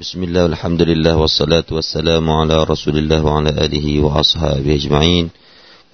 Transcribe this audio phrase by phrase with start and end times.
[0.00, 5.30] بسم الله والحمد لله والصلاة والسلام على رسول الله وعلى آله وأصحابه أجمعين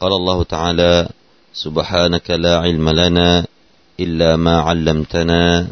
[0.01, 1.09] قال الله تعالى
[1.55, 3.47] سبحانك لا علم لنا
[4.01, 5.67] إلا ما علمتنا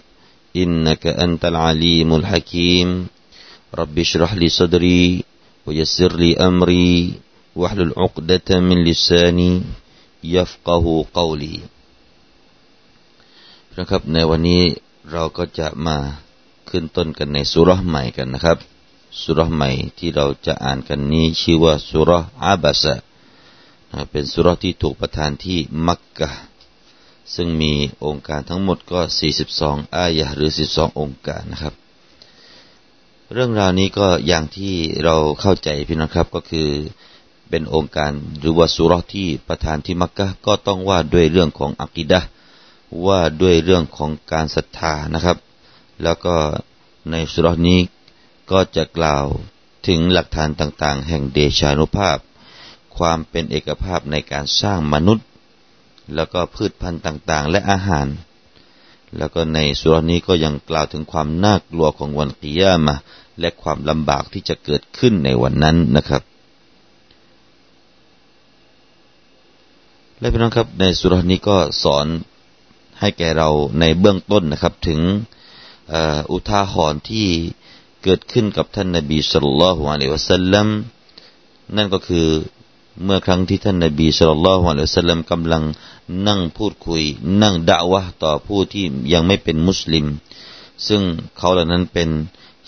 [0.57, 2.89] إنك أنت العليم الحكيم
[3.75, 5.25] رب اشرح لي صدري
[5.67, 7.13] ويسر لي أمري
[7.57, 9.63] واحلل عقدة من لساني
[10.25, 11.59] يفقه قولي
[13.79, 14.63] นะครับในวันนี้
[15.13, 15.99] เราก็จะมา
[16.70, 18.58] ขึ้นต้นกันในสุรษใหม่กันนะครับ
[19.22, 22.96] สุรษใหม่ที่เราจะอ่านกันนี้ชื่อว่าสุรษอาบาสะ
[24.12, 26.30] เป็นสุรษที่ถูกประทานที่มักกะ
[27.36, 27.74] ซึ่งมี
[28.06, 29.00] องค์การทั้งหมดก็
[29.48, 31.74] 42 อายะหรือ 12 องค์การนะครับ
[33.34, 36.70] เรื่องราวนี้ก็อย่างที่เราเข้าใจพี่น้องครับก็คือ
[37.50, 42.22] เป็นองค์การหรือว่าสุรที่ประทานที่มักกะก็ต้องว่าด้วยเรื่องของอักิดะ
[43.08, 45.38] ว่าด้วยเรื่องของการศรัทธานะครับ
[46.04, 46.38] แล้วก็
[47.12, 47.80] ในสุรนี้
[48.52, 49.26] ก็จะกล่าว
[49.88, 52.18] ถึงหลักฐานต่างๆ แห่งเดชานุภาพ
[52.98, 55.28] ความเป็นเอกภาพในการสร้างมนุษย์
[56.16, 58.08] แล้วก็พืชพันธุ์ต่างๆ และอาหาร
[59.18, 62.96] แล้วก็ในสุรนี้ก็ยังกล่าวถึงความน่ากลัวของวันกิยามะ
[63.40, 66.22] และความลำบากที่จะเกิดขึ้นในวันนั้นนะครับ
[70.20, 72.06] และพี่น้องครับในสุรนี้ก็สอน
[73.00, 73.50] ให้แก่เรา
[73.80, 75.00] ในเบื้องต้นนะครับถึง
[76.32, 77.28] อุทาหรณ์ที่
[78.04, 80.68] เกิดขึ้นกับท่านนบีสุลต่านละฮ์อะลัยวะสัลลัม
[81.76, 82.28] นั่นก็คือ
[83.04, 85.64] เมื่อครั้งที่ท่านนบีสุลต่านละฮ์อะลัยวะสัลลัมกำลัง
[86.28, 87.04] นั่งพูดคุย
[87.42, 90.06] นั่งด่าวะต่อผู้ที่ยังไม่เป็นมุสลิม
[90.88, 91.02] ซึ่ง
[91.38, 92.10] เขาเหล่านั้นเป็น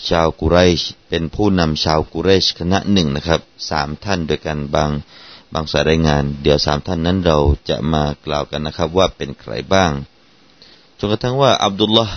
[0.10, 4.92] ชาวกุไรชเป็นผู้นำชาวกุไรชคณะหนึ่งนะครับสามท่านด้วยกันบาง
[5.54, 7.38] บางสายรายงาน เดี๋ยวสามท่านนั้นเรา
[7.70, 9.92] จะมากล่าวกันนะครับว่าเป็นใครบ้าง
[10.98, 12.16] จนกระทั่งว่าอับดุลลาห์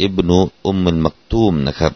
[0.00, 1.92] อิบนุอุมมันมักตูมนะครับ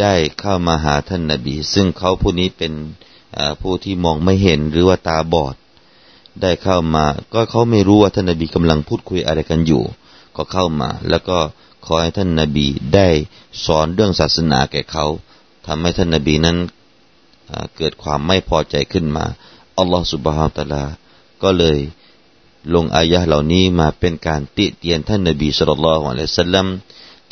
[0.00, 2.72] ได้เข้ามาหาท่านนาบี ซึ่งเขาผู้นี้เป็น
[3.60, 5.54] ผู้ที่มองไม่เห็นหรือว่าตาบอด
[6.42, 9.82] ได้เข้ามา ก็เขาไม่รู้ว่าท่านนาบีกำลังพูดคุยอะไรกันอยู่
[10.36, 11.38] ก็เข้ามา แล้วก็
[11.84, 13.08] ขอให้ท่านนาบีได้
[13.64, 15.06] สอนเรื่องศาสนาแก่เขา
[15.66, 16.56] ทำให้ท่านนาบีนั้น
[17.76, 19.24] เกิดความไม่พอใจขึ้นมา
[19.78, 20.84] อัลลอฮฺสุบฮานตะลา
[21.42, 21.78] ก็เลย
[22.74, 26.66] ลงอายะเหล่านี้มาเป็นการติเตียนท่านนบีสุลต่านละฮ์อะลัยสัลลัม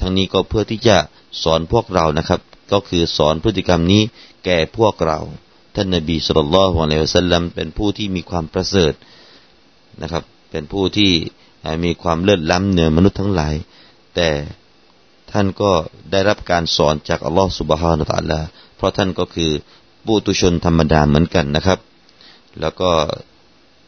[0.01, 0.97] ทั้งนี้ก็เพื่อที่จะ
[1.43, 2.41] สอนพวกเรานะครับ
[2.73, 4.03] ก็คือสอนพฤติกรรมนี้
[4.45, 5.19] แก่พวกเรา
[5.75, 8.93] ท่านนบีสุลต่านละฮ์อะลัยสัลลัมเป็นผู้ที่มีความประเสริฐ
[10.03, 11.13] นะครับ เป็นผู้ที่
[11.85, 13.55] มีความเลิศล้ำเหนือมนุษย์ทั้งหลาย
[14.15, 14.29] แต่
[15.33, 15.71] ท่านก็
[16.11, 18.41] ได้รับการสอนจากอัลลอฮฺสุบฮานาตะลา
[18.77, 19.51] เพราะท่านก็คือ
[20.07, 21.79] ปุตุชนธรรมดาเหมือนกันนะครับ
[22.61, 22.91] แล้วก็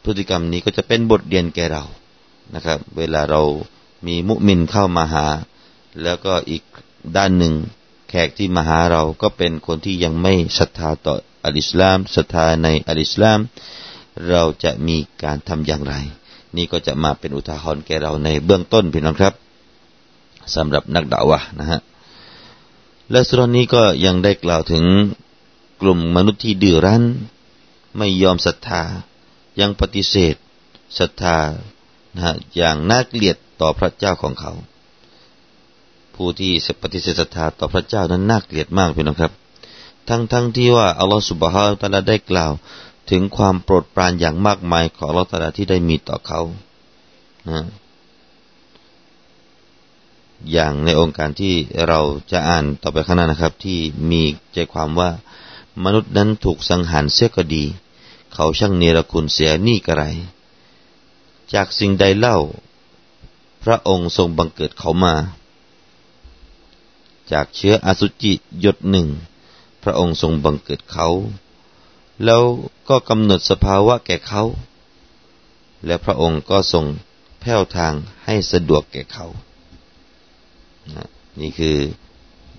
[0.06, 1.84] พฤติกรรมนี้ก็จะเป็นบทเรียนแก่เรา
[2.54, 3.42] นะครับ เวลาเรา
[4.06, 5.26] มีมุมินเข้ามาหา
[6.02, 6.62] แล้วก็อีก
[7.16, 7.54] ด้านหนึ่ง
[8.08, 13.38] แขกที่มาหาเราก็เป็นคนที่ยังไม่ศรัทธาต่ออัลอิสลามศรัทธาในอัลอิสลาม
[14.28, 15.94] เราจะมีการทำอย่างไร
[16.56, 19.34] นี่ก็จะมาเป็นอุทาหรณ์แก่เราในเบื้องต้นพี่น้องครับ
[20.54, 21.80] สำหรับนักด่าวะนะฮะ
[23.10, 24.84] และสุรนี้ก็ยังได้กล่าวถึง
[25.80, 27.02] กลุ่มมนุษย์ที่ดื้อรั้น
[27.98, 28.82] ไม่ยอมศรัทธา
[29.60, 30.34] ยังปฏิเสธ
[30.98, 31.38] ศรัทธา
[32.14, 34.52] นะฮะอย่างน่าเกลียดต่อพระเจ้าของเขา
[36.14, 36.52] ผู้ที่
[36.82, 39.32] ปฏิเสธศรัทธาต่อพระเจ้านั้นน่าเกลียดมากพี่น้องครับ
[40.08, 42.52] ทั้งทั้งที่ว่าอัลลอฮฺสุบฮาตะลาได้กล่าว
[43.10, 46.40] ถึงความโปรดปรานอย่างมากมายของอัลลอฮฺตะลาที่ได้มีต่อเขา
[47.48, 47.60] นะ
[50.52, 51.54] อย่างในองค์การที่
[51.88, 52.00] เรา
[52.32, 53.78] จะอ่านต่อไปข้างหน้านะครับ ที่
[54.10, 54.22] มี
[54.54, 55.10] ใจความว่า
[55.84, 57.64] มนุษย์นั้นถูกสังหารเสียก็ดี
[58.32, 60.02] เขาช่างเนรคุณเสียนี่กระไร
[61.54, 62.36] จากสิ่งใดเล่า
[63.64, 65.14] พระองค์ทรงบังเกิดเขามา
[67.32, 69.08] จากเชื้ออสุจิหยดหนึ่ง
[69.82, 71.08] พระองค์ทรงบังเกิดเขา
[72.24, 72.42] แล้ว
[72.88, 74.42] ก็กำหนดสภาวะแก่เขา
[75.86, 76.84] และพระองค์ก็ทรง
[77.40, 77.92] แผ่วทาง
[78.24, 79.26] ให้สะดวกแก่เขา
[81.40, 81.76] นี่คือ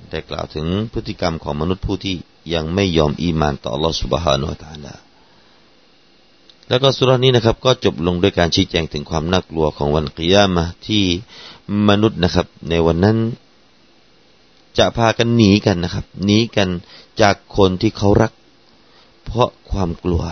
[0.09, 2.15] ได้กล่าวถึงพฤติกรรมของมนุษย์ผู้ที่
[2.53, 4.94] ยังไม่ยอมอีมานต่อ Allah Subhanahu wa Taala
[6.69, 11.03] แล้วก็สุรานี้นะครับ ก็จบลงด้วยการชี้แจงถึงความน่ากลัวของวันกิยามะที่
[11.89, 13.17] มนุษย์นะครับ ในวันนั้น
[14.77, 16.69] จะพากันหนีกันนะครับหนีกัน
[17.21, 18.31] จากคนที่เขารัก
[19.25, 20.23] เพราะความกลัว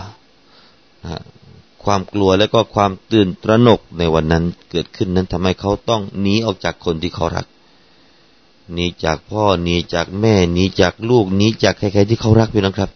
[1.83, 7.45] ความกลัวและก็ความตื่นตระหนกในวันนั้นเกิดขึ้นนั้นทำให้เขาต้องหนีออกจากคนที่เขารัก
[8.73, 12.91] หนีจากพ่อหนีจากแม่หนีจากลูกหนีจากใครๆที่เขารักพี่น้องครับ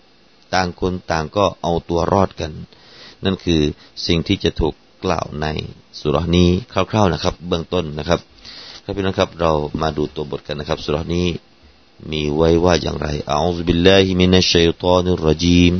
[0.53, 2.51] ต่างคนต่างก็เอาตัวรอดกัน
[3.24, 3.60] นั่นคือ
[4.06, 4.74] สิ่งที่จะถูก
[5.04, 5.46] กล่าวใน
[6.00, 8.20] สุรานี้คร่าวๆนะครับ เบื้องต้นนะครับ
[8.84, 11.28] ครับพี่น้องครับเรามาดูตัวบทกันนะครับสุรานี้
[12.10, 15.74] มีไว้ว่าอย่างไรอัลลอฮฺบิลลาฮิมินัชชัยฏอนิรรจีม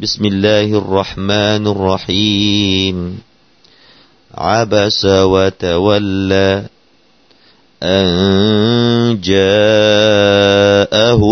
[0.00, 2.96] بسم الله الرحمن الرحيم
[4.34, 6.66] عبس وتولى
[7.82, 9.74] أن جاءه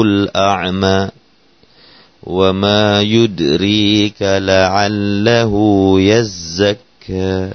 [0.03, 1.09] الأعمى
[2.26, 5.54] وما يدريك لعله
[6.00, 7.52] يزكى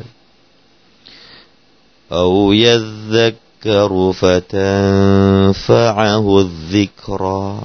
[2.12, 5.20] أو يذكر فتنفعه
[6.40, 7.62] الذكرى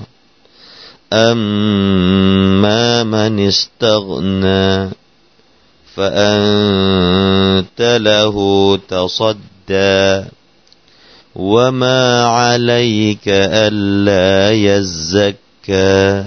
[1.14, 4.90] أما من استغنى
[5.96, 8.36] فأنت له
[8.90, 10.24] تصدى
[11.36, 16.26] وما عليك ألا يزكى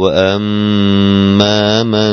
[0.00, 2.12] وأما من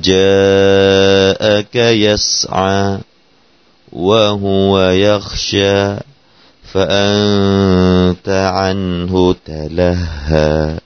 [0.00, 2.98] جاءك يسعى
[3.92, 5.96] وهو يخشى
[6.72, 9.12] فأنت عنه
[9.44, 10.78] تلهى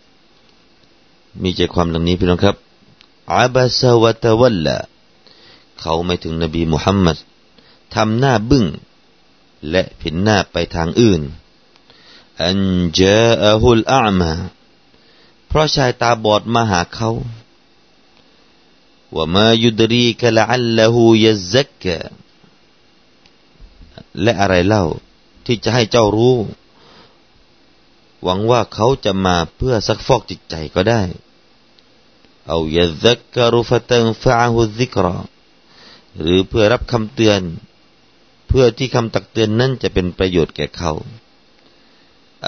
[1.43, 2.57] มีใจความดังนี้พี่น้องครับ
[3.33, 4.79] อาบาสวะตะวัลละ
[5.81, 7.17] เขาไม่ถึงนบีมุฮัมมัด
[7.95, 8.65] ทำหน้าบึ้ง
[9.71, 11.23] และผินหน้าไปทางอื่น
[12.43, 12.59] อัน
[12.95, 13.01] เจ
[13.43, 14.54] อฮุลอามาเพ
[15.56, 17.12] ราะชายตาบอดมาหาเขา
[19.16, 21.98] ว่ามายุดรีกะละอัลลหูยซักกะ
[24.22, 24.84] และอะไรเล่า
[25.46, 26.38] ที่จะให้เจ้ารู้
[28.24, 31.02] หวังว่าเขาจะมาเพื่อซักฟอกจิตใจก็ได้
[32.48, 35.18] เอายซักกรุฟตังฟะฮุซิกรอ
[36.20, 37.42] หรือเพื่อรับคำเตือน
[38.48, 40.92] เพื่อที่คำตักเตือนนั้นจะเป็นประโยชน์แก่เขา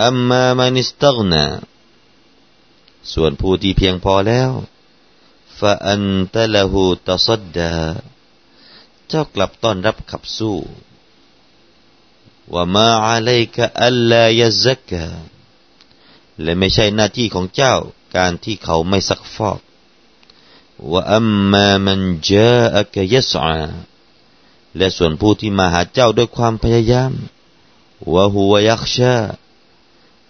[0.02, 1.44] อัมมามานิสตักนา
[3.14, 4.52] ส่วนผู้ที่เพียงพอแล้ว
[5.60, 7.74] ฟะอันตะละหูตะซดดา
[9.08, 10.58] เจ้ากลับต้อนรับขับสู้
[12.54, 15.04] ว่ามาอะลัยกะอัลลายะซักกะ
[16.42, 17.74] และไม่ใช่หน้าที่ของเจ้า
[18.16, 19.60] การที่เขาไม่ซักฟอก
[20.92, 23.58] ว่าอัมมามันจาอะกะยสอา
[24.78, 27.14] และส่วนผู้ที่มาหาเจ้าด้วยความพยายาม
[28.14, 29.16] ว่าหัวยักชา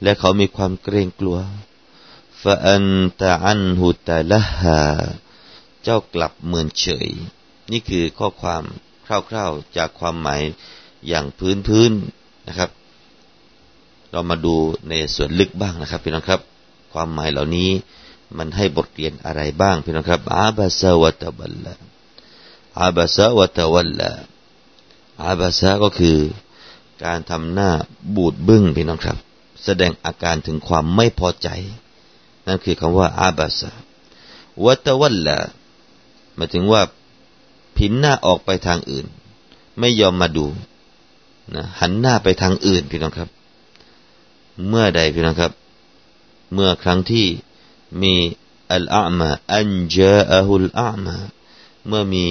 [0.01, 2.86] และเขามีความเกรงกลัวะอัน
[3.22, 4.80] ตะอันหุตะละฮา
[5.84, 7.10] เจ้ากลับเหมือนเฉย
[7.72, 8.64] นี่คือข้อความ
[9.06, 10.42] คร่าวๆจากความหมาย
[11.08, 11.26] อย่าง
[11.68, 12.70] พื้นๆนะครับ
[14.12, 14.56] เรามาดู
[14.90, 16.42] ในส่วนลึกบ้างนะครับพี่น้องครับ
[16.94, 17.70] ความหมายเหล่านี้
[18.38, 21.76] มันให้บทเรียนอะไรบ้างพี่น้องครับอาบาซาวะตะบัลละ
[22.80, 24.12] อาบาซาวะตะวัลละ
[25.24, 26.18] อาบาซาก็คือ
[27.04, 27.70] การทำหน้า
[28.16, 29.18] บูดบึ้งพี่น้องครับ
[29.64, 31.50] แสดงอาการถึงความไม่พอใจ
[32.48, 33.72] นั่นคือคำว่าอาบาซา
[34.64, 35.38] วะตวัลละ
[36.36, 36.82] หมายถึงว่า
[37.78, 39.06] ผินหน้าออกไปทางอื่น
[39.80, 40.46] ไม่ยอมมาดู
[41.56, 43.30] นะหันหน้าไปทางอื่นพี่น้องครับ
[44.68, 45.52] เมื่อใดพี่น้องครับ
[46.54, 47.26] เมื่อครั้งที่
[48.02, 48.14] มี
[48.72, 49.98] อัลอามาอันเจ
[50.32, 51.16] อาฮุลอามา
[51.88, 52.24] เมื่อมี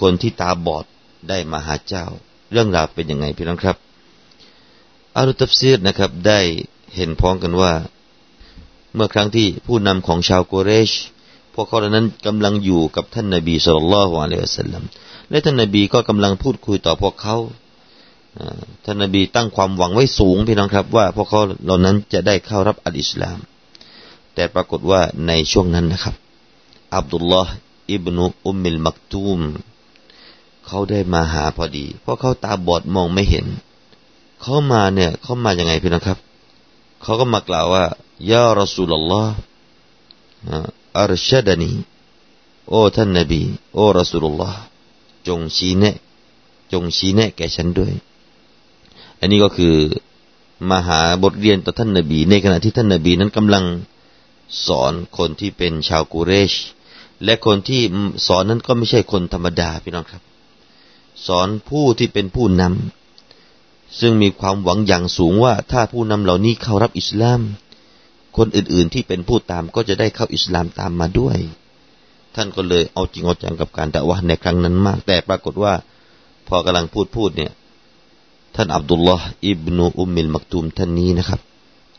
[0.00, 0.84] คนที่ตาบอด
[1.28, 2.04] ได้มาหาเจ้า
[2.52, 3.76] เรื่องราวเป็นยังไงพี่น้องครับ
[5.16, 6.40] อารุตัฟซีรนะครับได้
[6.94, 7.72] เห็นพ้องกันว่า
[8.98, 10.92] มื่อครั้งที่ผู้นำของชาวโกเรช
[11.54, 14.82] พวกเขาเหล่านั้นกำลังอยู่กับท่านนบีสุลต่านละฮ์อะลัยฮิสลลัม
[15.30, 17.36] และท่านนบีก็กำลังพูดคุยต่อพวกเขา
[18.84, 23.38] ท่านนบีตั้งความหวังไว้สูงพี่น้องครับ ว่าพวกเขาเหล่านั้นจะได้เข้ารับอัลอิสลาม
[24.34, 26.14] แต่ปรากฏว่าในช่วงนั้นนะครับ
[26.96, 27.52] อับดุลลอฮ์
[27.92, 29.40] อิบนุอุมมิลมักตูม
[30.66, 33.46] เขาได้มาหาพอดี เพราะเขาตาบอดมองไม่เห็น
[34.42, 36.18] เขามาเนี่ยเขามาอย่างไงพี่น้องครับ
[37.02, 37.84] เขาก็มากล่าวว่า
[38.30, 39.36] ยารอสูลลอฮ์
[40.98, 41.72] อัลชดานี
[42.68, 43.42] โอ้ท่านนบี
[43.74, 44.60] โอ้รอสูลลอฮ์
[45.28, 45.96] จงชี้แนะ
[46.72, 47.92] จงชี้แนะแก่ฉันด้วย
[49.18, 49.74] อันนี้ก็คือ
[50.70, 53.64] มาหาบทเรียนต่อท่านนบี ในขณะที่ท่านนบีนั้นกำลัง
[54.66, 56.54] สอนคนที่เป็นชาวกุเรช
[57.24, 57.82] และคนที่
[58.26, 60.22] สอนนั้นก็ไม่ใช่คนธรรมดาพี่น้องครับ
[61.26, 67.40] สอนผู้ที่เป็นผู้นำซึ่งมีความหวังอย่างสูงว่าถ้าผู้นำเหล่านี้เข้ารับอิสลาม
[68.38, 71.38] คนอื่นๆที่เป็นผู้ตามก็จะได้เข้าอิสลามตามมาด้วย
[72.34, 75.74] ท่านก็เลยเอาจริงเอาจังกับการด่าวะในครั้งนั้นมาก แต่ปรากฏว่า
[76.48, 77.52] พอกำลังพูดพูดเนี่ย
[78.56, 81.40] ท่านอับดุลลอฮ์อิบนูอุมมิลมักตูมท่านนี้นะครับ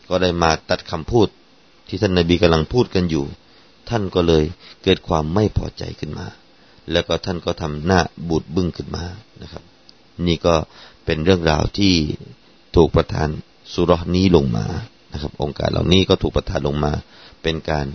[0.09, 1.27] ก็ได้มาตัดคำพูด
[1.87, 3.25] ที่ท่านนบีกำลังพูดกันอยู่
[3.89, 4.43] ท่านก็เลย
[4.83, 6.27] เกิดความไม่พอใจขึ้นมา
[6.91, 9.03] แล้วก็ท่านก็ทำหน้าบูดบึ้งขึ้นมา
[9.41, 9.63] นะครับ
[10.25, 10.55] นี่ก็
[11.05, 11.93] เป็นเรื่องราวที่
[12.75, 13.29] ถูกประทาน
[13.73, 14.65] สุรนี้ลงมา
[15.11, 16.93] นะครับ องค์การเหล่านี้ก็ถูกประทานลงมา
[17.41, 17.85] เป็นการ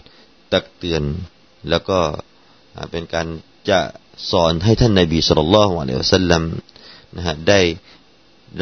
[0.53, 1.03] ตักเตือน
[1.71, 1.99] แล้วก็
[2.91, 3.27] เป็นการ
[3.71, 3.81] จะ
[4.31, 6.43] สอนให้ท่านนบีสุลต่านละฮ์วะเลวสัลลัม
[7.17, 7.61] นะฮะได้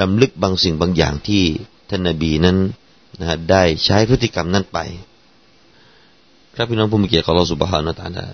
[0.01, 1.43] รำลึกบางสิ่งบางอย่างที่
[1.91, 2.57] ท่านนบีนั้น
[3.21, 4.79] นะได้ใช้พฤติกรรมนั้นไป
[6.55, 8.27] ครับพี่น้องผู้มีเกียรติของเราสุบฮานะตาลา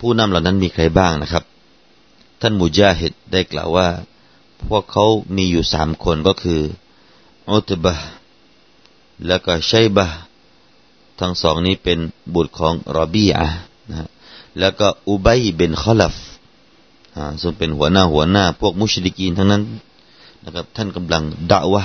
[0.00, 1.44] ผู้นำเหล่านั้นมีใครบ้างนะครับ
[2.40, 3.88] ท่านมุจาฮิดได้กล่าวว่า
[4.68, 5.04] พวกเขา
[5.36, 6.60] มีอยู่สามคนก็คือ
[7.50, 7.94] อุตบะ
[9.26, 10.06] แล้วก็ชัยบะ
[11.20, 11.98] ทั้งสองนี้เป็น
[12.34, 13.48] บุตรของรอบีอะ
[13.90, 14.08] นะ
[14.58, 16.16] แล้วก็อุบัยเบนขลัฟ
[17.40, 19.62] ซึ่งเป็นหัวหน้าหัวหน้า พวกมุชลิกีนทั้งนั้น
[20.44, 21.84] นะครับท่านกำลังด่าวะ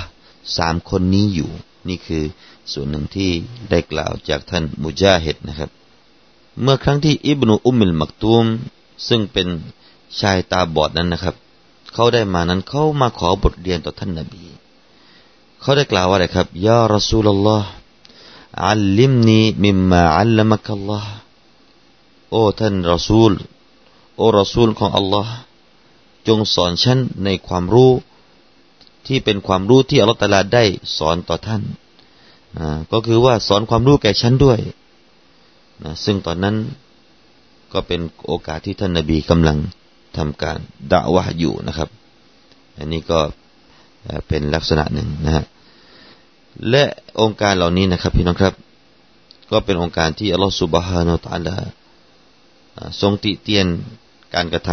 [0.58, 1.50] สามคนนี้อยู่
[1.88, 2.24] นี่คือ
[2.72, 3.30] ส่วนหนึ่งที่
[3.70, 5.70] ได้กล่าวจากท่านมุจาฮิดนะครับ
[6.62, 8.46] เมื่อครั้งที่อิบนุอุมิลมักตูม
[9.08, 9.48] ซึ่งเป็น
[10.20, 11.36] ชายตาบอดนั้นนะครับ
[11.94, 14.44] เขาได้มานั้นเขามาขอบทเรียนต่อท่านนบี
[15.62, 17.70] เขาได้กล่าวว่าอะไรครับยารอซูลลอฮ์
[18.68, 21.12] อัลลิมนีมิมมาอัลลัมกัลลอฮ์
[22.32, 23.32] โอ้ท่านรอซูล
[24.18, 25.34] โอ้รอซูลของอัลลอฮ์
[26.28, 27.92] จงสอนฉันในความรู้
[29.08, 30.64] ที่เป็นความรู้ที่อัลลอฮฺตาลาได้
[30.98, 31.62] สอนต่อท่าน
[32.92, 34.60] ก็คือว่าสอนความรู้แก่ฉันด้วย
[35.84, 36.56] นะซึ่งตอนนั้น
[37.74, 39.58] ก็เป็นโอกาสที่ท่านนาบีกำลัง
[40.18, 40.60] ทำการ
[40.92, 41.90] ด่าวะอยู่นะครับ
[42.78, 43.20] อันนี้ก็
[44.28, 45.46] เป็นลักษณะหนึ่งนะฮะ
[46.70, 46.84] และ
[47.20, 48.54] องค์การเหล่านี้นะครับพี่น้องครับ
[49.52, 51.48] ก็เป็นองค์การที่อัลลอฮฺสุบฮานาอัลล
[53.02, 53.68] ทรงติเตียน
[54.36, 54.70] การกระท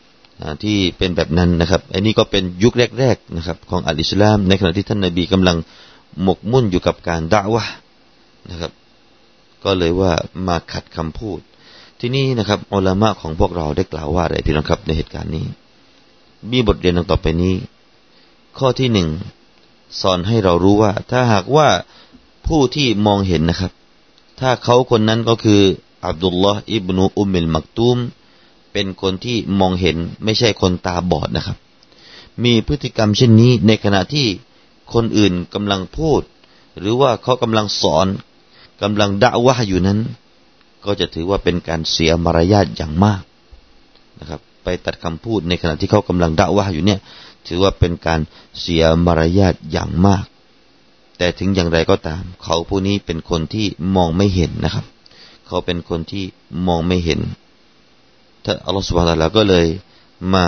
[0.00, 5.56] ำที่เป็นแบบนั้นนะครับอันนี้ก็เป็นยุคแรกๆนะครับของอัลอิสลาม ในขณะที่ท่านนาบีกำลัง
[6.22, 7.64] หมกมุ่นอยู่กับการด่าวะ
[8.50, 8.72] นะครับ
[9.64, 10.12] ก็เลยว่า
[10.46, 11.40] มาขัดคำพูด
[12.00, 15.44] ที่นี่นะครับอัลามะของพวกเราได้กล่าวว่าอะไรพี่น้องครับในเหตุการณ์นี้
[16.52, 17.54] มีบทเรียนดังต่อไปนี้
[18.58, 19.08] ข้อที่หนึ่ง
[20.00, 21.68] สอนให้เรารู้ว่า ถ้าหากว่า
[22.46, 23.72] ผู้ที่มองเห็นนะครับ
[24.40, 25.60] ถ้าเขาคนนั้นก็คือ
[26.06, 27.98] อับดุลลอฮ์อิบนุอุมิลมักตูม
[28.72, 31.56] เป็นคนที่มองเห็นไม่ใช่คนตาบอดนะครับ
[32.44, 34.26] มีพฤติกรรมเช่นนี้ในขณะที่
[34.94, 36.20] คนอื่นกำลังพูด
[36.78, 38.06] หรือว่าเขากำลังสอน
[38.82, 39.98] กำลังด่าว่าอยู่นั้น
[40.84, 43.22] ก็จะถือว่าเป็นการเสียมารยาทอย่างมาก
[44.20, 47.00] นะครับ ไปตัดคำพูดในขณะที่เขากำลังด่าว่าอยู่เนี่ย
[47.46, 48.20] ถือว่าเป็นการ
[48.60, 50.24] เสียมารยาทอย่างมาก
[51.18, 54.84] แต่ถึงอย่างไรก็ตาม เขาผู้นี้เป็นคนที่มองไม่เห็นนะครับ
[55.46, 56.24] เขาเป็นคนที่
[56.66, 57.20] มองไม่เห็น
[58.44, 59.66] ถ้าอัลลอฮฺสุบฮานาลาก็เลย
[60.34, 60.46] มา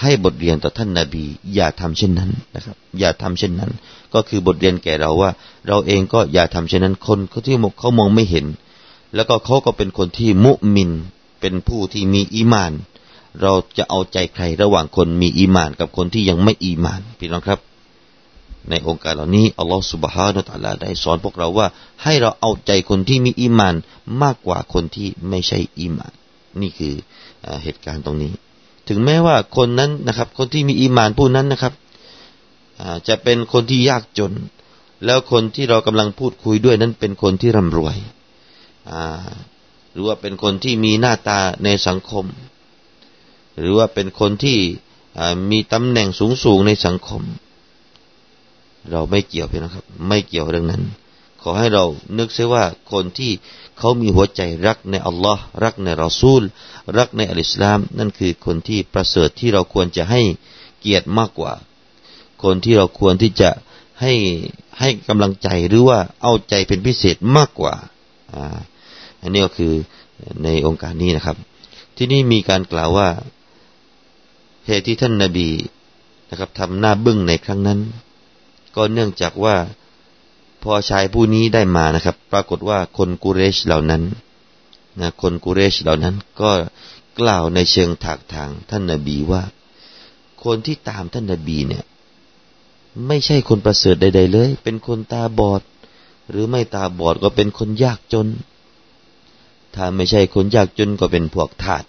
[0.00, 3.70] ให้บทเรียนต่อท่านนาบี อย่าทำเช่นนั้นนะครับ อย่าทำเช่นนั้น
[4.14, 5.30] ก็คือบทเรียนแก่เราว่า
[5.68, 8.46] เราเองก็อย่าทำเช่นนั้น คนเขาที่เขามองไม่เห็น
[9.14, 10.90] แล้วก็เขาก็เป็นคนที่มุมิน
[11.40, 12.72] เป็นผู้ที่มีอีมาน
[13.42, 17.60] เราจะเอาใจใครระหว่างคนมีอีมานกับคนที่ยังไม่อีมานพี่น้องครับ
[18.70, 21.66] ในองค์การเหล่านี้อัลลอฮฺสุบฮานาตะลาได้สอนพวกเราว่า
[22.02, 23.74] ให้เราเอาใจคนที่มีอีมาน
[24.22, 26.12] มากกว่าคนที่ไม่ใช่อีมาน
[26.60, 26.94] นี่คือ
[27.62, 28.32] เหตุการณ์ตรงนี้
[28.88, 31.72] ถึงแม้ว่าคนนั้นนะครับ คนที่มีอีมานผู้นั้นนะครับ
[33.08, 34.32] จะเป็นคนที่ยากจน
[35.04, 37.96] แล้วคนที่เรากำลังพูดคุยด้วยนั้นเป็นคนที่ร่ำรวย
[39.92, 42.24] หรือว่าเป็นคนที่มีหน้าตาในสังคม
[43.58, 44.58] หรือว่าเป็นคนที่
[45.50, 47.22] มีตำแหน่งสูงสูงในสังคม
[48.90, 50.82] เราไม่เกี่ยวพี่นะครับ ไม่เกี่ยวเรื่องนั้น
[51.42, 51.84] ขอให้เรา
[52.18, 53.32] นึกเสียว่าคนที่
[53.78, 56.42] เขามีหัวใจรักในอัลลอฮ์รักในรอซูล
[56.98, 60.20] รักในอัลอิสลาม นั่นคือคนที่ประเสริฐที่เราควรจะให้
[60.80, 61.52] เกียรติมากกว่า
[62.42, 63.50] คนที่เราควรที่จะ
[64.00, 64.14] ให้
[64.80, 67.74] ให้กำลังใจหรือว่าเอาใจเป็นพิเศษมากกว่า
[68.34, 68.58] อ่า
[69.22, 69.72] อันนี้ก็คือ
[70.42, 71.36] ในองค์การนี้นะครับ
[71.96, 73.08] ที่นี่มีการกล่าวว่า
[74.70, 75.48] เหตุที่ท่านนาบี
[76.28, 77.80] นะครับทำหน้าบึ้งในครั้งนั้น
[78.76, 79.56] ก็เนื่องจากว่า
[80.62, 84.02] พอชายผู้นี้ได้มานะครับ ปรากฏว่าคนกุเรชเหล่านั้น
[85.00, 86.50] นะคนกุเรชเหล่านั้นก็
[87.20, 89.42] กล่าวในเชิงถากทางท่านนาบีว่า
[90.44, 91.84] คนที่ตามท่านนาบีเนี่ย
[93.06, 95.62] ไม่ใช่คนประเสริฐใด ๆ เลย เป็นคนตาบอด
[96.30, 98.26] หรือไม่ตาบอดก็เป็นคนยากจน
[99.74, 101.84] ถ้าไม่ใช่คนยากจนก็เป็นพวกทาส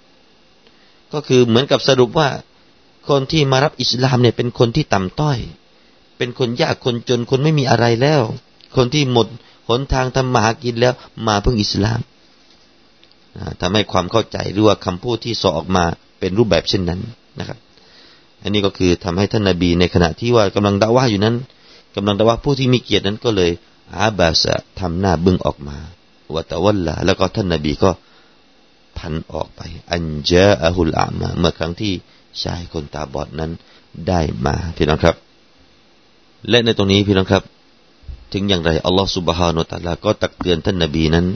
[1.13, 2.29] ก็คือเหมือนกับสรุปว่า
[3.07, 5.37] คนที่มารับอิสลามเนี่ยเป็นคนที่ต่ำต้อย
[6.17, 8.21] เป็นคนยากคนจนคนไม่มีอะไรแล้ว
[8.75, 9.27] คนที่หมด
[9.67, 10.93] หนทางทำมาหากินแล้ว
[11.27, 11.99] มาเพิ่งอิสลาม
[13.61, 15.83] ทำให้ความเข้าใจหรือว่าคำพูดที่สอออกมา
[16.19, 16.99] เป็นรูปแบบเช่นนั้น
[17.39, 17.57] นะครับ
[18.41, 21.35] อันนี้ก็คือทำให้ท่านนาบีในขณะที่ว่ากำลังด่าว่าอยู่นั้น
[21.95, 23.51] กำลังด่าว่าผู้ที่มีเกียรตินั้นก็เลย
[23.97, 25.77] อาบาสะทำหน้าบึ้งออกมา
[26.35, 27.89] วัตวัลละแล้วก็ท่านนาบีก็
[28.97, 31.93] พันออกไป อันเจออะฮุลอามาเมื่อครั้งที่
[32.43, 33.51] ชายคนตาบอดนั้น
[34.07, 35.15] ได้มาพี่น้องครับ
[36.49, 37.43] และในตรงนี้พี่น้องครับ
[38.31, 41.27] ถึงอย่างไรอัลลอฮฺสุบฮานุตะลาก็ตักเตือนท่านนบีนั้น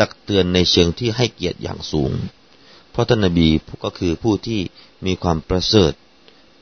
[0.00, 2.12] ตักเตือนในเชิงที่ให้เกียรติอย่างสูง
[2.90, 3.48] เพราะท่านนบี
[3.84, 4.60] ก็คือผู้ที่
[5.06, 5.92] มีความประเสริฐ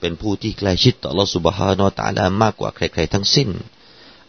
[0.01, 3.49] เป็นผู้ที่ใกล้ชิดต่ออัลลอฮฺสุบฮานอตาลามากกว่าใคร ๆ ทั้งสิ้น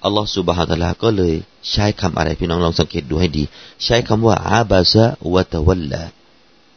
[0.03, 1.33] อัลลอฮฺสุบฮานตาลาก็เลย
[1.71, 3.43] ใช้คำอะไรพี่น้องลองสังเกตดูให้ดี
[3.83, 6.03] ใช้คำว่าอาบาซะวะตะวัลละ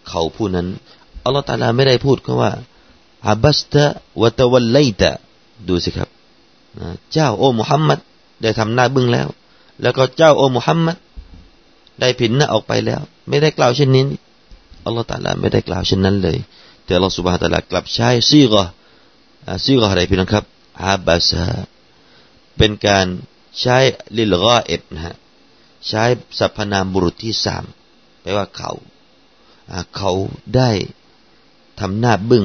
[0.09, 0.69] เขาผู้นั้น
[1.25, 2.53] อัลลอฮฺตาลาไม่ได้พูดคำว่า
[3.29, 3.85] อาบัสตะ
[4.21, 5.11] วะตะวัลไลตะ
[5.69, 6.09] ดูสิครับ
[7.13, 7.99] เจ้าโอ้มุฮัมมัด
[8.43, 9.29] ได้ทำหน้าบึ้งแล้ว
[9.83, 10.97] แล้วก็เจ้าโอ้มุฮัมมัด
[12.01, 14.05] ได้ผินหน้าออกไปแล้ว ไม่ได้กล่าวเช่นนี้
[14.85, 16.39] อัลลอฮฺตาลาไม่ได้กล่าวเช่นนั้นเลย
[16.85, 18.65] แต่อัลลอฮฺสุบฮานตะลากลับใช้ซีกะ
[19.65, 20.45] ซีกะอะไรพี่น้องครับ
[20.85, 21.47] อาบัสะ
[22.57, 23.07] เป็นการ
[23.61, 23.79] ใช้
[24.17, 25.15] ลิลกอเอ็ดนะฮะ
[25.89, 26.03] ใช้
[26.39, 27.65] สรรพนามบุรุษที่สาม
[28.21, 28.71] แปลว่าเขา
[29.97, 30.13] เขา
[30.57, 30.71] ได้
[31.83, 32.45] ทำหน้าบึง้ง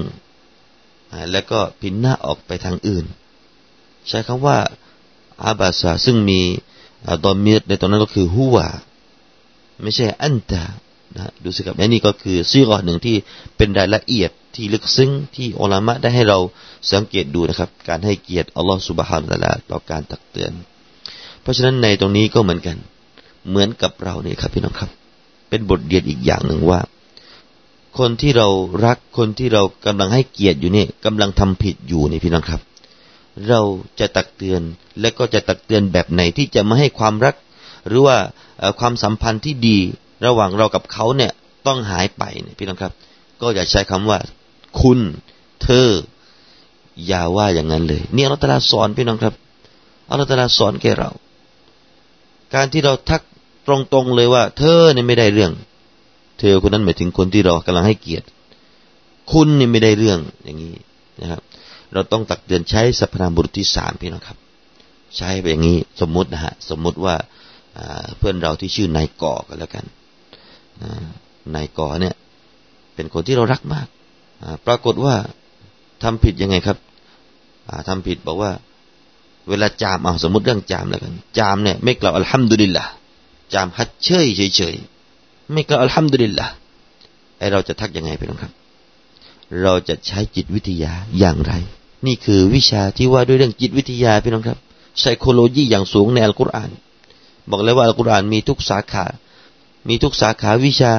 [1.31, 3.05] แล้วก็พินหน้าออกไปทางอื่น
[4.07, 4.57] ใช้คำว่า
[5.43, 6.41] อาบาซาซึ่งมี
[7.23, 8.57] ดอมีดในตรงนั้นก็คือหัว
[9.83, 10.63] ไม่ใช่อันตา
[11.15, 13.15] นะดูสิครับนี่ก็คือซีกอหนึ่งที่
[13.57, 16.37] เป็นรายละเอียดที่ลึกซึ้งที่อัลลอฮ์ได้ให้เรา
[16.91, 20.51] สังเกตดูนะครับ การให้เกียรติอัลลอฮ์สุบฮานะตะลาต่อการตักเตือน
[21.41, 22.77] เพราะฉะนั้นในตรงนี้ก็เหมือนกัน
[23.49, 24.89] เหมือนกับเราเนี่ยครับพี่น้องครับ
[25.49, 26.79] เป็นบทเรียนอีกอย่างหนึ่งว่า
[27.99, 28.47] คนที่เรา
[28.85, 32.61] รักคนที่เรากำลังให้เกียรติอยู่เนี่ยกำลังทำผิดอยู่นี่พี่น้องครับ
[33.47, 33.61] เรา
[33.99, 34.61] จะตักเตือน
[34.99, 37.35] และก็จะตักเตือนแบบไหนที่จะไม่ให้ความรัก
[37.87, 38.17] หรือว่า
[38.79, 39.77] ความสัมพันธ์ที่ดี
[40.25, 41.31] ระหว่างเรากับเขาเนี่ย
[41.67, 42.93] ต้องหายไปเนี่ยพี่น้องครับ
[43.41, 44.19] ก็อย่าใช้คำว่า
[44.81, 44.99] คุณ
[45.63, 45.89] เธอ
[47.07, 49.33] อย่าว่าอย่างนั้นเลยนี่อัลลอฮฺตาสอนพี่น้องครับ
[50.09, 51.09] อัลลอฮฺตาสอนแก่เรา
[52.53, 53.21] การที่เราทัก
[53.67, 55.51] ตรงๆเลยว่า เธอเนี่ยไม่ได้เรื่อง
[56.39, 58.25] เธอคนนั้นหมายถึงคนที่เรากำลังให้เกียรติ
[59.31, 60.73] คุณนี่ไม่ได้เรื่องอย่างนี้
[61.21, 61.41] นะครับ
[61.93, 64.37] เราต้องตักเตือนใช้สรรพนามบุรุษที่สามพี่น้องครับ
[65.17, 67.15] ใช้ไปอย่างนี้สมมุตินะฮะสมมุติว่า
[68.17, 69.85] เพื่อนเราที่ชื่อนายก่อกันแล้วกัน
[71.55, 72.15] นายก่อเนี่ย
[72.95, 73.87] เป็นคนที่เรารักมาก
[74.65, 75.15] ปรากฏว่า
[76.03, 76.77] ทำผิดยังไงครับ
[77.87, 78.51] ทำผิดบอกว่า
[79.49, 82.85] เวลาจามเอาสมมติเรื่องจามแล้วกัน จามเนี่ยไม่กล่าวอัลฮัมดุลิลละ
[83.53, 84.75] จามฮัดเชยเฉย
[85.53, 86.47] ไม่กล่าวอัลฮัมดุลิลละ
[87.37, 88.51] ไอเราจะทักยังไงไปน้องครับ
[89.61, 91.53] เราจะใช้จิตวิทยาอย่างไร
[92.05, 94.59] นี่คือวิชาที่ว่าด้วยเรื่องจิตวิทยาพี่น้องครับ
[94.99, 96.71] ไซโคโลจีอย่างสูงในอัลกุรอาน
[97.49, 99.05] บอกเลยว่าอัลกุรอานมีทุกสาขา
[99.89, 100.93] มีทุกสาขาวิชา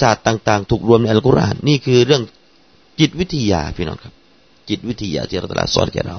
[0.00, 2.22] ศาสตร์ต่าง ๆ ถูกรวมในอัลกุรอานนี่คือเรื่อง
[3.00, 4.12] จิตวิทยาพี่น้องครับ
[4.68, 6.16] จิตวิทยาที่เราตลาดสอนแก่เรา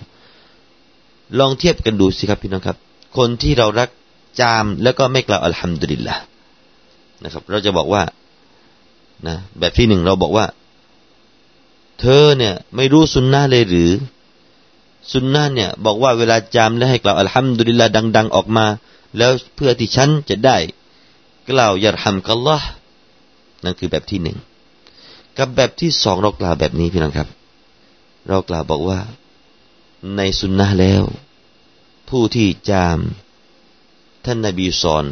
[1.39, 2.77] ลองเทียบกันดูสิครับพี่น้องครับ
[3.17, 3.89] คนที่เรารัก
[4.39, 6.15] จามแล้วก็ไม่กล่าวอัลฮัมดุลิลละ
[7.23, 8.03] นะครับ เราจะบอกว่า
[9.27, 10.45] นะแบบที่หนึ่งเราบอกว่า
[11.99, 13.91] เธอเนี่ยไม่รู้สุนนะเลยหรือ
[15.11, 18.65] สุนนะเนี่ย บอกว่าเวลาจามแล้วให้กล่าวอัลฮัมดุลิลละดัง ๆ ออกมา
[19.17, 20.57] แล้วเพื่อที่ฉันจะได้
[21.49, 22.67] กล่าวยารฮัมกัลลอฮ์
[23.63, 24.37] นั่นคือแบบที่หนึ่ง
[25.37, 27.27] กับแบบที่สองเรากล่าวแบบนี้พี่น้องครับ
[28.27, 28.99] เรากล่าวบอกว่า
[30.15, 31.03] ในสุนนะแล้ว
[32.09, 32.99] ผู้ที่จาม
[34.25, 35.05] ท่านนาบีสอน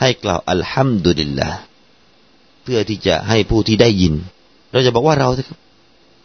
[0.00, 1.48] ให้กล่าวอัลฮัมดุลิลละ
[2.62, 4.14] เพื่อที่จะให้ผู้ที่ได้ยิน
[4.70, 5.58] เราจะบอกว่าเราครับ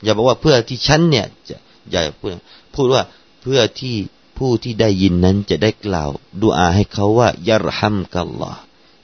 [0.04, 1.56] อย่าบอกว่าเพื่อที่ฉันเนี่ยจะ
[1.92, 2.30] อย่าพูด
[2.76, 3.04] พูดว่า
[3.42, 3.96] เพื่อที่
[4.38, 6.10] ผู้ที่ได้ยินนั้นจะได้กล่าว
[6.44, 8.60] ดูอาให้เขาว่ายารฮัมกัลลอฮ์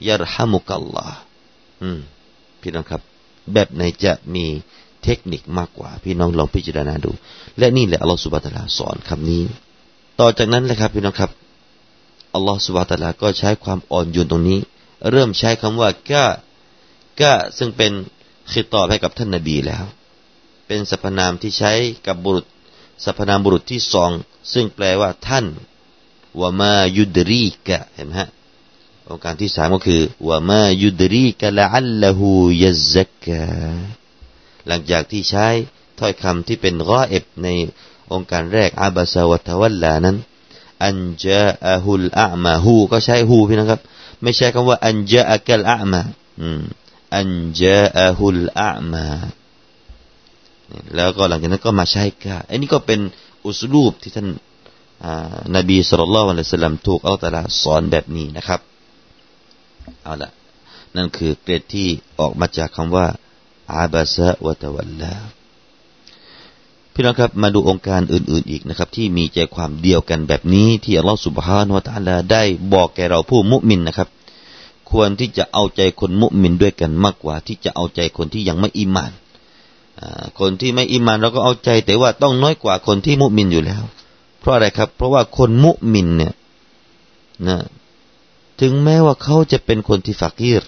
[0.08, 1.18] ยารฮัมุกัลลอฮ์
[1.82, 2.00] อืม
[2.60, 3.00] พี่น้องครับ
[3.52, 4.44] แบบไหนจะมี
[5.04, 7.10] เทคนิคมากกว่า พี่น้องลองพิจารณาดู
[7.58, 9.42] และนี่แหละอัลลอฮฺสุบะตะลาสอนคำนี้
[10.20, 11.30] ต่อจากนั้นเลยครับ พี่น้องครับ
[12.34, 14.60] อัลลอฮฺสุบะตะลาก็ใช้ความอ่อนโยนตรงนี้
[15.10, 16.26] เริ่มใช้คำว่ากะ
[17.20, 17.92] กะซึ่งเป็น
[18.52, 19.84] คิดตอบให้กับท่านนบีแล้ว
[20.66, 21.72] เป็นสรรพนามที่ใช้
[22.06, 22.46] กับบุรุษ
[23.04, 24.10] สรรพนามบุรุษที่สอง
[24.52, 25.46] ซึ่งแปลว่าท่าน
[26.40, 28.28] วามายุดรีกะเห็นไหมฮะ
[29.08, 32.30] องค์การที่สามก็คือวามายุดรีกะละอัลละหู
[32.62, 33.42] ยซักกะ
[34.66, 35.48] หลังจากที่ใช้
[35.98, 37.48] ถ้อยคำที่เป็นรอเอบใน
[38.12, 40.16] องค์การแรกอาบาสวัตวัลลานั้น
[40.84, 43.80] อันจาอะฮุลอามาฮูก็ใช้ฮูพี่นะครับ
[44.22, 46.00] ไม่ใช่คำว่า อันจาอะกัลอามา
[47.16, 47.28] อัน
[47.60, 49.04] จาอะฮุลอามา
[50.94, 53.00] แล้วก็หลังจากนั้นก็มาใช้กะอันนี้ก็เป็น
[53.46, 54.28] อุสลูบที่ท่าน
[55.56, 58.60] นบีสุลต่านละอัลสลัมถูกอัลตลาสอนแบบนี้นะครับ
[60.02, 60.30] เอาละ
[60.96, 61.88] นั่นคือเกรดที่
[62.20, 63.06] ออกมาจากคำว่า
[63.74, 65.14] อาบาซะวะตะวัลลา
[66.94, 74.08] พี่น้องครับมาดูองค์การอื่น ๆอีกนะครับ ที่มีใจความเดียวกันแบบนี้ที่อัลลอฮฺสุบฮานวะตาลาได้บอกแก่เราผู้มุมินนะครับ
[74.90, 79.12] ควรที่จะเอาใจคนมุมินด้วยกันมากกว่า ที่จะเอาใจคนที่ยังไม่อิมาน
[80.40, 83.82] คนที่ไม่อิมานเราก็เอาใจ แต่ว่าต้องน้อยกว่าคนที่มุมินอยู่แล้ว
[84.40, 86.32] เพราะอะไรครับ เพราะว่าคนมุมินเนี่ย
[87.48, 87.58] นะ
[88.60, 90.62] ถึงแม้ว่าเขาจะเป็นคนที่ฝักีร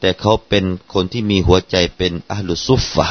[0.00, 3.08] แต่เขาเป็นคนที่มีหัวใจเป็นอัลลุซุฟฟะ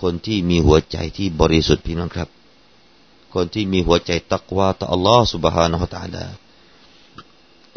[0.00, 2.28] คนที่มีหัวใจที่บริสุทธิ์พี่น้องครับ
[3.34, 6.24] คนที่มีหัวใจตักวาต่ออัลลอฮ์ سبحانه และ تعالى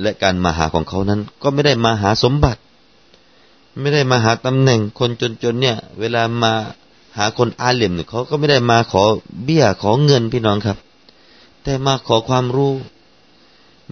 [0.01, 2.61] และการมาหาของเขานั้น ก็ไม่ได้มาหาสมบัติ
[3.79, 5.09] ไม่ได้มาหาตำแหน่ง คน
[5.43, 6.53] จนๆเนี่ย เวลามา
[7.17, 9.03] หาคนอาเลมเนี่ยเขาก็ไม่ได้มาขอ
[9.43, 10.77] เบี้ยขอเงินพี่น้องครับ
[11.63, 12.73] แต่มาขอความรู้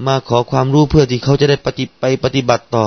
[0.06, 2.86] มาขอความรู้เพื่อที่เขาจะได้ปฏิไปปฏิบัติต่อ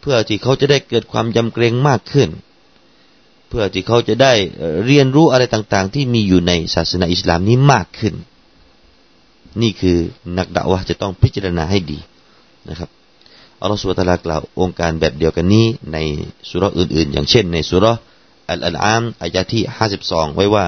[0.00, 2.53] เพื่อที่เขาจะได้เกิดความยำเกรงมากขึ้น เ
[3.54, 4.32] พื่อที่เขาจะได้
[4.84, 8.14] เรียนรู้อะไรต่างๆ ที่มีอยู่ในศาสนาอิสลามนี้มากขึ้น
[9.62, 9.98] นี่คือ
[10.38, 11.98] นักด่าวะจะต้องพิจารณาให้ดี
[12.68, 12.90] นะครับ
[13.60, 15.98] อัลลอฮฺสุบตะลากล่าวองค์การแบบเดียวกันนี้ใน
[16.48, 17.86] สุรอื่นๆ อย่างเช่น ในสุร
[18.48, 20.66] อัลอัลอามอายะที่ห้าสิบสองไว้ว่า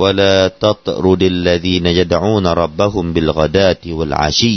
[0.00, 4.56] ولا تطرد الذين يدعون ربهم بالغداة والعشي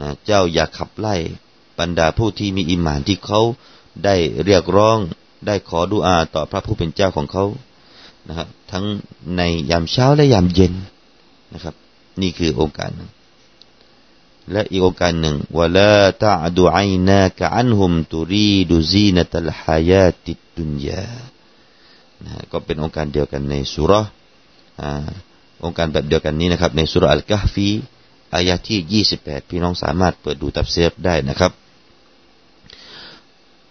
[0.00, 1.16] นะเจ้าอย่าขับไล่
[1.78, 3.40] บรรดาผู้ที่มีอิมานที่เขา
[4.04, 4.98] ได้เรียกร้อง
[5.45, 7.45] ได้ขอดุอาต่อพระผู้เป็นเจ้าของเขา
[8.27, 8.85] นะครับ ทั้ง
[9.37, 10.73] ในยามเช้าและยามเย็น
[11.53, 11.75] นะครับ
[12.21, 12.91] นี่คือองค์การ
[14.51, 16.77] และอีกองค์การหนึ่งวะลาตะดูไอ
[17.09, 21.03] عيناك عنهم تريد زينة الحياة الدنيا
[22.25, 27.69] นะก็เป็นโองการเดียวกันในซูเราะฮฺโองการแบบเดียวกันนี้นะครับ ในซูเราะฮฺอัลกะฮฟฺ
[28.35, 31.51] อายะที่ 28 พี่น้องสามารถเปิดดูตัฟซีรได้นะครับ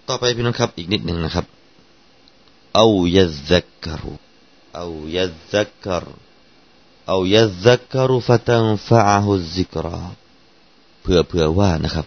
[0.08, 1.46] ต่อไปพี่น้องครับอีกนิดหนึ่งนะครับ
[2.74, 4.12] أو يذكر أو
[4.74, 6.04] يذكر
[7.08, 10.02] أو يذكر فتنفعه الذكرى
[11.00, 12.06] เผื่อเผื่อว่านะครับ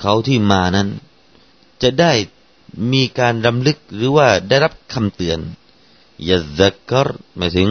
[0.00, 0.88] เขาที่มานั้น
[1.82, 2.12] จะได้
[2.92, 5.38] มีการรำลึกหรือว่าได้รับคำเตือน
[6.28, 7.68] ยัซักกรหมายถึง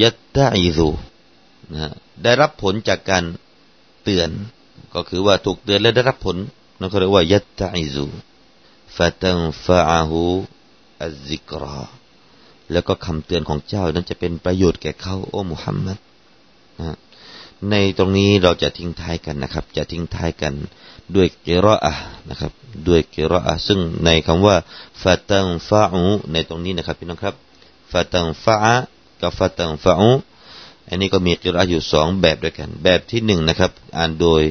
[0.00, 0.88] ยัตตาอิซู
[1.72, 1.92] นะ
[2.22, 3.24] ได้รับผลจากการ
[4.02, 4.30] เตือน
[4.94, 6.36] ก็คือว่าถูกเตือนและได้รับผล
[6.78, 8.06] นั่นเขาเรียกว่ายัตตาอิซู
[8.96, 10.22] ฟาตันฟาอาหู
[11.02, 11.80] อัลซิกรา
[12.72, 15.98] แล้วก็คำเตือนของเจ้านั้นจะเป็นประโยชน์แก่เขาโอ้มุฮัมมัด
[16.78, 16.96] นะ
[17.70, 20.54] ในตรงนี้เราจะทิ้งท้ายกันนะครับ จะทิ้งท้ายกัน
[21.14, 21.94] ด้วยเกรออะ
[22.30, 22.52] นะครับ
[22.88, 24.56] ด้วยเกรออะซึ่งในคำว่า
[25.02, 27.34] ฟาตังฟาอูในตรงนี้นะครับพี่น้องครับ
[27.90, 28.56] ฟาตังฟา
[29.20, 30.10] กับฟาตังฟาอู
[30.88, 34.42] อันนี้ก็มีกิรออยู่สองแบบด้วยกัน แบบที่หนึ่งนะครับ อ่านโดย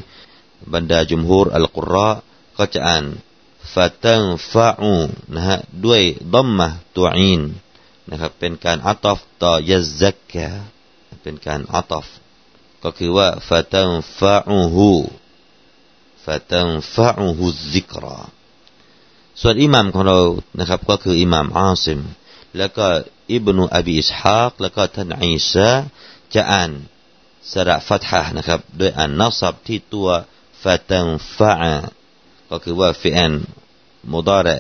[0.74, 2.10] บรรดาจุมฮูรอัลกุรอ
[2.58, 3.04] ก็จะอ่าน
[3.74, 4.96] ฟาตังฟาอู
[5.36, 6.04] นะฮะด้วย
[6.34, 7.42] ดัมมะตัวอิน
[8.10, 10.48] นะครับเป็นการอัตฟต่อยะซักกะ
[11.24, 12.08] เป็นการอัตฟ
[12.84, 14.92] ก็คือว่าฟาตังฟาอูฮู
[16.26, 18.20] ฟาตังฟาอูฮูซิกรา
[19.42, 20.18] ส่วนอิหมามของเรา
[20.60, 22.00] นะครับก็คืออิหมามอาซิม
[22.58, 22.86] แล้วก็
[23.34, 25.70] อิบนุอบีอิสฮากแล้วก็ท่านอิสา
[26.34, 26.72] จะอ่าน
[27.52, 30.10] สระฟัตฮะนะครับด้วยอ่านนัสับที่ตัว
[30.62, 31.06] ฟาตัง
[31.36, 31.54] ฟา
[32.50, 33.34] ก็คือว่าฟิอัน
[34.14, 34.58] มุดาระ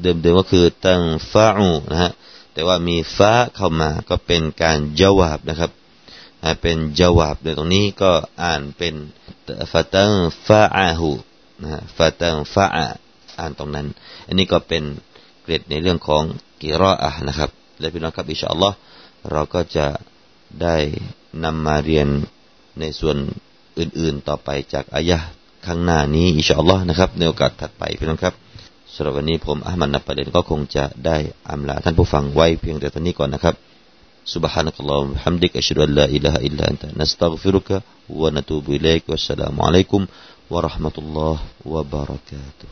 [0.00, 1.00] เดิมๆก็คือตัง
[1.32, 2.12] ฟาอูนะฮะ
[2.52, 5.70] แต่ว่ามีฟ้าเข้ามาก็เป็นการจาวาบนะครับ
[6.62, 8.94] เป็นจาวาบในตรงนี้ก็อ่านเป็น
[9.72, 10.10] ฟาตัง
[10.46, 11.10] ฟาอาหู
[11.62, 12.86] นะฮะฟาตังฟาอา
[13.38, 13.86] อ่านตรงนั้น
[14.26, 14.82] อันนี้ก็เป็น
[15.42, 16.22] เกรดในเรื่องของ
[16.62, 18.76] กิรออะนะครับ และพี่น้องครับอิชอัลลอฮ์
[19.30, 19.86] เราก็จะ
[20.62, 20.76] ได้
[21.44, 22.08] นำมาเรียน
[22.80, 23.16] ในส่วน
[23.78, 25.18] อื่นๆต่อไปจากอายะ
[25.66, 28.34] ข้างหน้านี้อิชอัลลอฮ์นะครับ ในโอกาสถัดไปพี่น้องครับ
[28.93, 31.17] สำหรับวันนี้ผมอามันนับประเด็นก็คงจะได้
[31.49, 33.55] อำลาท่านผู้ฟังไว้เพียงแต่ตอนนี้ก่อนนะครับ
[34.35, 37.69] سبحانك اللهم وبحمدك أشهد أن لا إله إلا أنت نستغفرك
[38.09, 40.01] ونتوب إليك والسلام عليكم
[40.53, 42.69] ورحمة الله وبركاته